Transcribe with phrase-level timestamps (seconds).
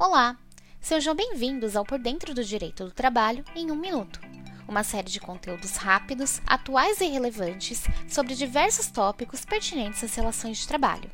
[0.00, 0.36] Olá!
[0.80, 4.20] Sejam bem-vindos ao Por Dentro do Direito do Trabalho em um Minuto,
[4.68, 10.68] uma série de conteúdos rápidos, atuais e relevantes sobre diversos tópicos pertinentes às relações de
[10.68, 11.10] trabalho.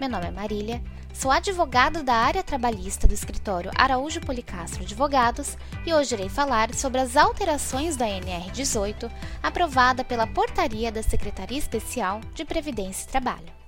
[0.00, 0.82] Meu nome é Marília,
[1.12, 7.02] sou advogado da área trabalhista do escritório Araújo Policastro Advogados e hoje irei falar sobre
[7.02, 9.06] as alterações da NR 18
[9.42, 13.63] aprovada pela Portaria da Secretaria Especial de Previdência e Trabalho.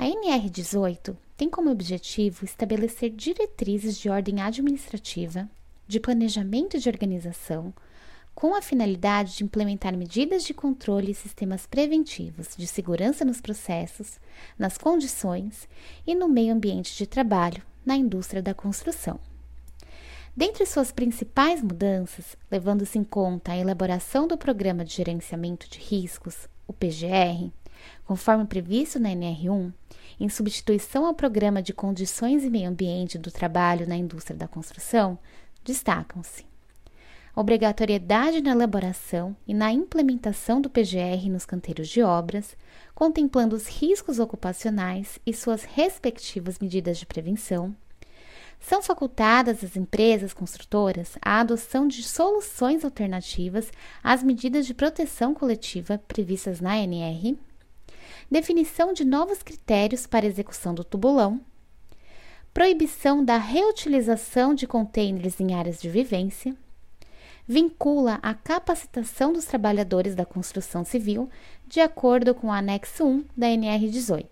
[0.00, 5.50] A NR 18 tem como objetivo estabelecer diretrizes de ordem administrativa,
[5.88, 7.74] de planejamento de organização,
[8.32, 14.20] com a finalidade de implementar medidas de controle e sistemas preventivos de segurança nos processos,
[14.56, 15.68] nas condições
[16.06, 19.18] e no meio ambiente de trabalho na indústria da construção.
[20.36, 26.46] Dentre suas principais mudanças, levando-se em conta a elaboração do Programa de Gerenciamento de Riscos,
[26.68, 27.50] o PGR,
[28.04, 29.72] conforme previsto na NR1,
[30.20, 35.18] em substituição ao Programa de Condições e Meio Ambiente do Trabalho na Indústria da Construção,
[35.64, 36.48] destacam-se
[37.40, 42.56] obrigatoriedade na elaboração e na implementação do PGR nos canteiros de obras,
[42.96, 47.76] contemplando os riscos ocupacionais e suas respectivas medidas de prevenção.
[48.58, 53.70] São facultadas às empresas construtoras a adoção de soluções alternativas
[54.02, 57.36] às medidas de proteção coletiva previstas na ANR
[58.30, 61.40] definição de novos critérios para execução do tubulão,
[62.52, 66.56] proibição da reutilização de contêineres em áreas de vivência,
[67.46, 71.30] vincula a capacitação dos trabalhadores da construção civil
[71.66, 74.26] de acordo com o anexo 1 da NR18.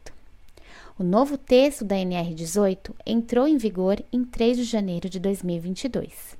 [0.99, 6.37] O novo texto da NR18 entrou em vigor em 3 de janeiro de 2022.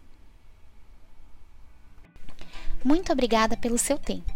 [2.85, 4.36] Muito obrigada pelo seu tempo